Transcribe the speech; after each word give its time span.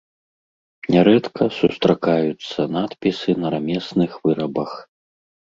Нярэдка 0.93 1.43
сустракаюцца 1.59 2.59
надпісы 2.79 3.31
на 3.43 3.47
рамесных 3.57 4.11
вырабах. 4.25 4.71